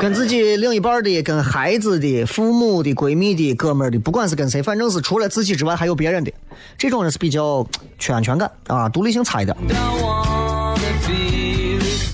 [0.00, 6.32] 跟自己另一半的、跟孩子的、父母的、闺蜜的、哥们儿的，不管是跟谁，反正是除了自己之外还有别人的，
[6.78, 7.66] 这种人是比较
[7.98, 9.54] 缺安全感啊，独立性差一点。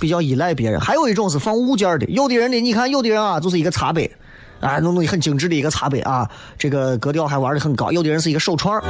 [0.01, 2.07] 比较依赖别人，还有一种是放物件的。
[2.07, 4.11] 有的人呢，你看有的人啊，就是一个茶杯，
[4.59, 6.29] 啊，弄弄很精致的一个茶杯啊，
[6.59, 7.93] 这个格调还玩的很高。
[7.93, 8.83] 有的人是一个手串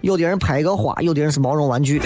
[0.00, 2.02] 有的人拍一个花，有的人是毛绒玩具。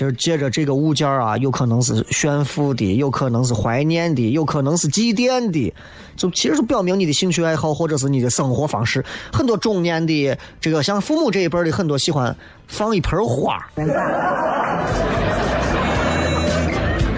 [0.00, 5.74] 就是借着这个物件啊，有可能是炫富的，有可能是怀念的，有可能是祭奠的，
[6.16, 9.04] 就其实是表明你的兴趣爱好或者是你的生活方式。
[9.30, 12.34] 很多中年的这个像父母这一辈的，很多喜欢
[12.66, 13.62] 放一盆花。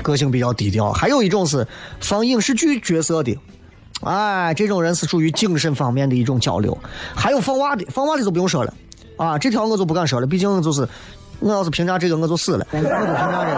[0.03, 1.65] 个性比较低调，还有一种是
[2.01, 3.39] 放影视剧角色的，
[4.01, 6.77] 哎，这种人是属于精神方面的一种交流。
[7.15, 8.75] 还有放娃的，放娃的就不用说了，
[9.17, 10.89] 啊，这条我就不敢说了，毕竟就是
[11.43, 13.57] 我要是评价这个我就死了，我不评价这个。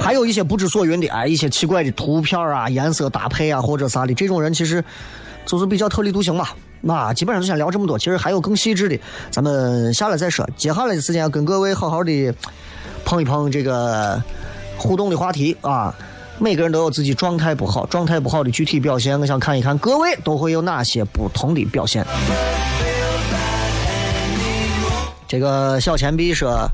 [0.00, 4.82] 还有一些不知所云的，哎，一些奇怪的图片啊、颜色搭配啊或者啥的，这种人其实
[5.44, 6.54] 就是比较特立独行吧。
[6.80, 8.98] 那基本上就先聊这么多，其实还有更细致的，
[9.30, 10.48] 咱们下来再说。
[10.56, 12.34] 接下来的时间跟各位好好的。
[13.04, 14.20] 碰一碰这个
[14.76, 15.94] 互动的话题啊！
[16.40, 22.04] 每个人都有自己状态不好、状态不好的具体表现，我想看一看各位都会有哪些不同的表现。
[25.28, 26.68] 这个小钱币说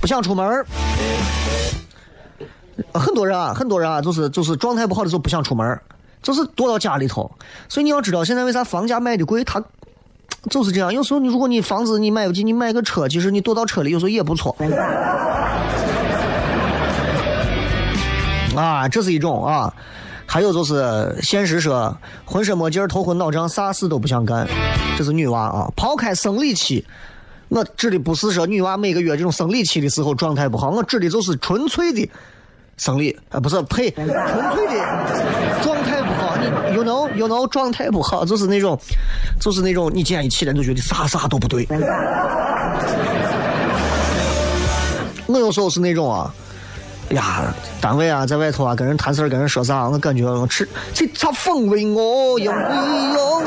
[0.00, 0.64] 不想出门儿
[2.94, 5.78] 很多人啊，很多人啊，就是就是状态不好的时候不想出门
[6.22, 7.30] 就是躲到家里头。
[7.68, 9.42] 所以你要知道，现在为啥房价卖的贵？
[9.44, 9.62] 他
[10.48, 10.92] 就是这样。
[10.92, 14.56] 有时候你如果你房子你买不起，你买个车，其实你躲到车里有时候也不错。
[18.56, 19.72] 啊，这是一种啊，
[20.26, 24.46] 还有就是现实说，浑身没劲儿，头昏脑胀，啥事都不想干，
[24.96, 25.70] 这是女娃啊。
[25.76, 26.84] 抛开生理期，
[27.50, 32.08] 我指的不是说女娃每个月这种生理期的时候状态不好，我指的就是纯粹的
[32.76, 36.36] 生理啊，不是呸，纯粹的状态不好。
[36.36, 36.46] 你
[36.76, 38.78] you know you know 状态不好，就是那种，
[39.40, 41.66] 就是那种，你今天一起来就觉得啥啥都不对。
[45.26, 46.32] 我有时候是那种啊。
[47.10, 52.60] 呀，单位啊，在外头啊，跟人谈事儿，跟人说啥，我感觉吃这咋风味我用不
[53.18, 53.44] 用？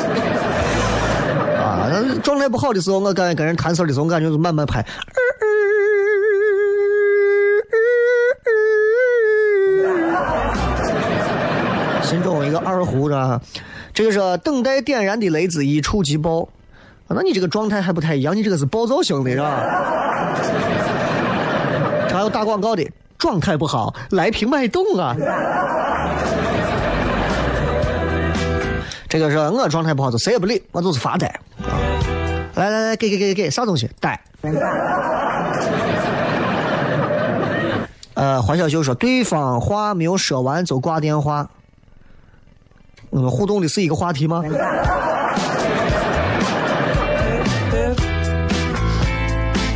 [1.63, 4.85] 啊，那状态不好的时候，我感觉跟人谈事的时候，我感觉就慢慢拍。
[12.01, 13.39] 心中一个二胡是
[13.93, 16.49] 这个是等待点燃的雷子一触即爆。
[17.07, 19.63] 那你这个状态还不太一样，你这个是暴躁型的是吧？
[22.11, 22.85] 还有打广告的。
[23.19, 25.15] 状态不好，来瓶脉动啊！
[29.13, 31.31] 这个是我状态不好，就谁也不理，我就是发呆。
[32.55, 33.87] 来来来，给给给给，啥东西？
[33.99, 34.19] 呆。
[38.15, 41.47] 呃，黄小秀说，对方话没有说完就挂电话。
[43.11, 44.43] 我们互动的是一个话题吗？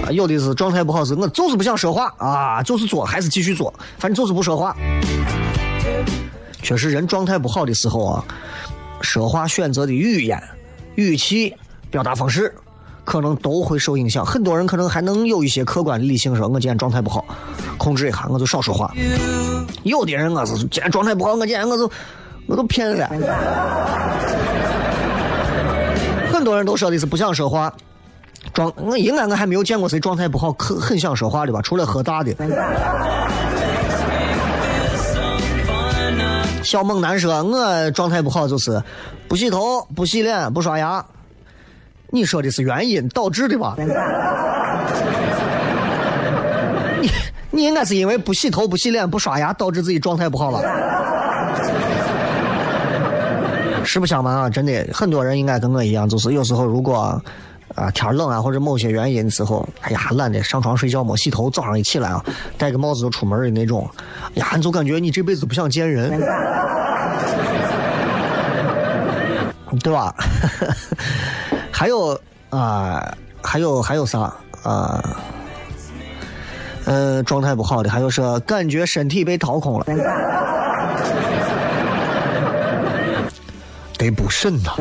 [0.09, 4.75] 有的是状态不好，是我就是不想说话啊，就是做还是继续做，反正就是不说话。
[6.63, 8.25] 确实，人状态不好的时候啊，
[9.01, 10.41] 说话选择的语言、
[10.95, 11.55] 语气、
[11.89, 12.53] 表达方式，
[13.03, 14.25] 可能都会受影响。
[14.25, 17.23] 很多人可能还能有一些客观理性，说我今天状态不好，
[17.77, 18.93] 控制一下，我就少说话。
[19.83, 21.89] 有的人我是今天状态不好，我今天我就
[22.47, 23.07] 我都骗了。
[26.33, 27.73] 很多人都说的是不想说话。
[28.53, 31.61] 状我应该我还没有见过谁状态不好，很很想说话的吧？
[31.61, 32.33] 除了喝大的。
[36.63, 38.83] 小猛男说：“我状态不好，就是
[39.27, 41.03] 不洗头、不洗脸、不刷牙。”
[42.11, 43.75] 你说的是原因导致的吧？
[46.99, 47.09] 你
[47.51, 50.61] 你应该是因为不洗头、不洗脸、不刷牙导致自己状态不好了。
[53.83, 57.21] 实不相瞒啊，真的很多人应该跟我一样，就是有时候如果。
[57.76, 62.24] 啊，天冷啊，或者某些原因的时候，哎呀，懒得上床睡觉，没洗头，早上一起来啊，
[62.57, 63.88] 戴个帽子就出门的那种，
[64.36, 66.09] 呀，你就感觉你这辈子不想见人，
[69.84, 70.13] 对吧？
[71.72, 75.03] 还有啊，还有还有啥啊？
[76.86, 79.86] 嗯，状态不好的，还有说感觉身体被掏空了，
[83.97, 84.72] 得补肾呐。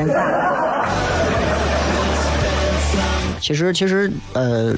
[3.46, 4.74] 其实，其实，呃，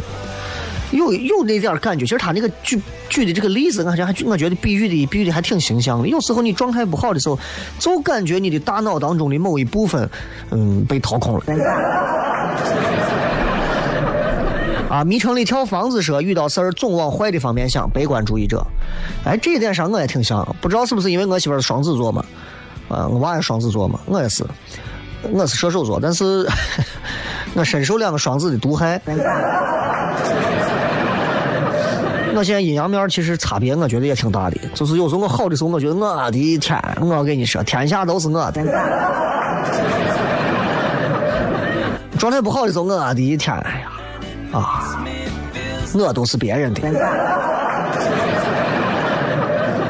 [0.91, 2.05] 有有那点感觉。
[2.05, 6.09] 其实他那个举举的这个例子，我觉还我觉得比喻的比喻的还挺形象的。
[6.09, 7.39] 有时候你状态不好的时候，
[7.79, 10.07] 就感觉你的大脑当中的某一部分，
[10.51, 11.45] 嗯，被掏空了。
[14.91, 18.63] 啊，迷城里跳房子说遇到事儿总往坏的方面想，悲观主义者。
[19.25, 22.23] 哎，这一点上我也挺像，不知道是不是因为我媳妇是双子座嘛？
[22.91, 24.45] 啊，我娃也双子座嘛，我也是，
[25.33, 26.47] 我是射手座，但是
[27.55, 29.01] 我深受两个双子的毒害。
[32.35, 34.57] 我 现在阴阳面其实差别，我觉得也挺大的。
[34.75, 38.63] 就是有时候我好的时候，我觉得我的天，我跟你说，天下都是我的。
[42.19, 43.89] 状态不好的时候，我的天，哎呀，
[44.53, 44.99] 啊，
[45.95, 46.81] 我都是别人的。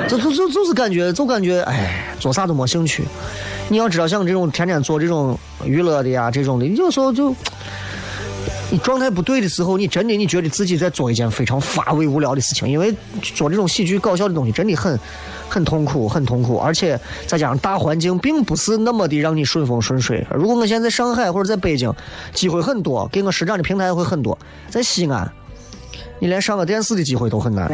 [0.08, 3.04] 就就就就是感觉，就感觉，哎，做啥都没兴趣。
[3.68, 7.34] 你要知道，像这种天天做这种娱乐的呀，这种的，有时候就。
[8.70, 15.00] 你状态不对的时候，你真的你觉得自己在做一件非常乏味无聊的事情，因为做这种喜剧搞笑的东西真的很
[15.48, 20.26] 很痛苦，很痛苦，而且再加上大环境并不是那么的让你顺风顺水。
[20.34, 21.90] 如果我现在在上海或者在北京，
[22.34, 24.38] 机会很多，给我施展的平台会很多。
[24.68, 25.32] 在西安，
[26.18, 27.68] 你连上个电视的机会都很难。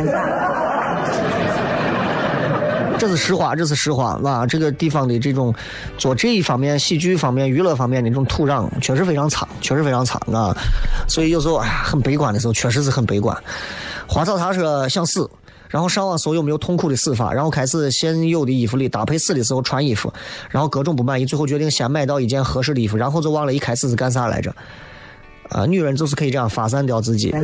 [3.04, 4.46] 这是实话，这是实话，啊！
[4.46, 5.54] 这个地方的这种
[5.98, 10.56] 做这一方面喜剧方面、娱乐方面的这种土壤确实非常差，确实非常差啊！
[11.06, 13.36] 所以有时候哎呀，很悲观的时候，确实是很悲观。
[14.06, 15.28] 花草他说想死，
[15.68, 20.10] 然后上网搜有没有痛苦的死法，然后开始现有的衣服里搭配死的时候穿衣服，
[20.48, 24.50] 然后各种不满意，最后决定先买到一件合适的衣服，然后就忘了一开始是干啥来着。
[25.50, 27.34] 啊，女人就是可以这样发散掉自己。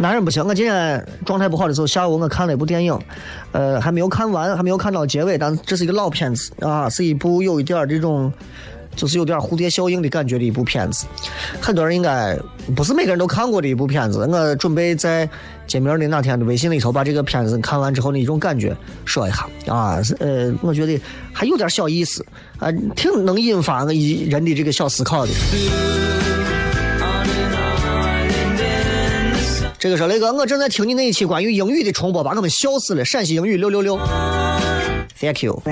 [0.00, 2.98] 男人不行，我今天状态不好的时候，下午我看了一部电影，
[3.52, 8.30] 呃，还没有看完，还没有看到结尾，但这是一个老片子啊，是一部有一点这种，
[8.94, 11.06] 就是有点蝴蝶效应的感觉的一部片子。
[11.62, 12.38] 很多人应该
[12.76, 15.28] 不是每个人都看过的一部片子，我准备在
[15.66, 18.76] 见面的那天的微信里头把这个片子看完之后的一种感觉
[19.06, 21.00] 说一下啊，呃，我觉得
[21.32, 22.24] 还有点小意思
[22.58, 25.32] 啊，挺能引发我一人的这个小思考的。
[29.78, 33.04] 这个说雷哥，我正在听你那一期关于英语的重播，把我们笑死了。
[33.04, 33.98] 陕西英语六六六
[35.20, 35.62] ，Thank you。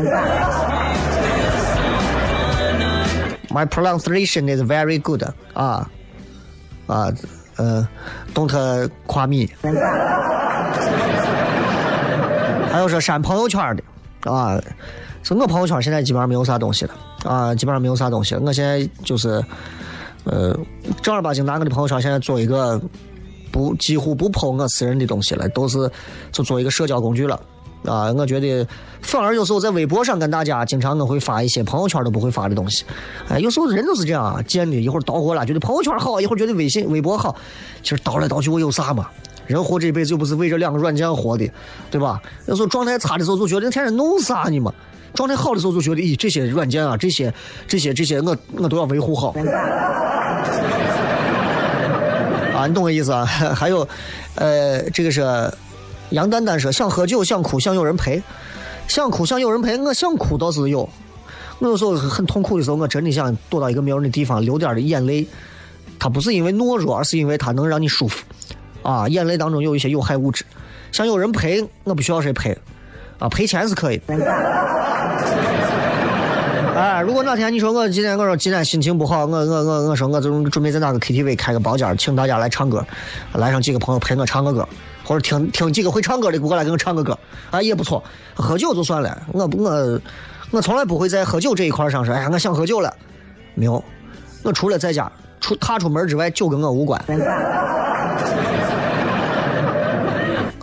[3.49, 5.25] My pronunciation is very good
[5.55, 5.89] 啊
[6.87, 7.13] 啊
[7.57, 7.89] 呃
[8.35, 9.47] ，Don't 夸 me。
[12.71, 14.61] 还有说删朋友圈的啊，
[15.23, 16.95] 是我朋友圈现在基本上没有啥东西了
[17.25, 18.43] 啊，基本上没有啥东西了。
[18.45, 19.43] 我现在就是
[20.25, 20.55] 呃
[21.01, 22.79] 正儿八经拿我的朋友圈现在做一个。
[23.55, 25.89] 不，几乎不抛我私人的东西了，都是
[26.33, 27.41] 就做一个社交工具了
[27.85, 28.13] 啊！
[28.13, 28.67] 我觉得
[29.01, 32.85] 反而有时候在微博上跟大家经常我会发一些朋友圈都不会发的东西。
[33.29, 37.37] 哎，有时候人都是这样啊，贱的，一会儿倒火了，觉得朋友圈好，一会儿觉得微信、微博好。
[37.81, 39.09] 其实倒来倒去我有啥嘛？
[39.47, 41.49] 人活这一辈子又不是为这两个软件活的，
[41.93, 42.21] 对吧？
[42.49, 44.75] 有时候状态差的时候就觉得天天弄啥呢嘛？
[45.15, 47.33] 状态好的时候就觉得，咦，这些软件啊，这些、
[47.69, 49.33] 这些、这些，我我都要维护好。
[52.67, 53.25] 你懂我意思啊？
[53.55, 53.87] 还有，
[54.35, 55.23] 呃，这个是
[56.11, 58.23] 杨丹丹说想喝酒想哭想有人陪，
[58.89, 59.79] 想哭想有人陪。
[59.79, 60.89] 我想哭倒是有，
[61.59, 65.27] 我有时候很痛苦的时候，我真的想躲到一个没有人的地方流点的眼泪。
[65.99, 68.23] 它不是因为懦弱，而是因为它能让你舒服。
[68.83, 70.45] 啊，眼泪当中有一些有害物质，
[70.93, 72.57] 想有人陪，我不需要谁陪，
[73.19, 74.01] 啊，赔钱是可以。
[77.05, 82.83] 如果哪天你说我今天我说今天心情不好，我我我我说我就准备在哪个 KTV 开个包间，请大家来唱歌，
[83.35, 84.67] 来上几个朋友陪我唱个歌，
[85.05, 87.19] 或者听听几个会唱歌的过来给我唱个歌，
[87.51, 88.03] 啊也不错。
[88.35, 90.01] 喝酒就算了，我不我
[90.51, 92.91] 我从来不会在喝酒这一块上说，哎呀我想喝酒了，
[93.55, 93.85] 没有，
[94.43, 96.99] 我除了在家出踏出门之外，酒跟我无关。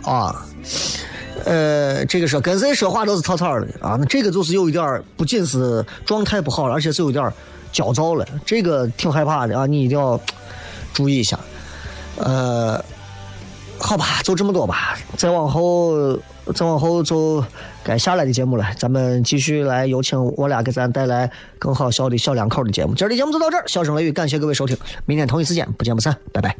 [0.04, 0.44] 啊。
[1.44, 7.32] 呃，这个说跟谁说话都是草草的啊，那这个就是有一点不仅是状态不好了，而且是有点
[7.72, 10.20] 焦躁了，这个挺害怕的啊，你一定要
[10.92, 11.38] 注意一下。
[12.16, 12.82] 呃，
[13.78, 16.14] 好吧，就这么多吧，再往后，
[16.54, 17.42] 再往后就
[17.82, 22.94] 该下来的节目了，咱们继续来有请我俩给咱带来更好笑的小两口的节目。
[22.94, 24.76] 今儿的节目就到这儿，笑声雷雨，感谢各位收听，
[25.06, 26.54] 明天同一时间不见不散，拜拜。